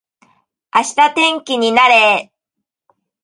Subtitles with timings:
[0.73, 2.91] 明日天気になれー